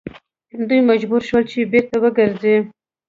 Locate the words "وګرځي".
2.03-2.55